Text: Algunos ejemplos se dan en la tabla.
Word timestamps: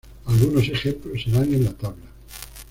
Algunos 0.25 0.67
ejemplos 0.67 1.21
se 1.25 1.29
dan 1.29 1.53
en 1.53 1.63
la 1.65 1.73
tabla. 1.73 2.07